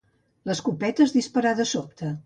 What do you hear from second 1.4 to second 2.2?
de sobte.